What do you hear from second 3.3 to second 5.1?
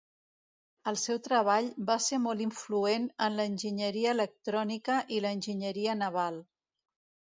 l'enginyeria electrònica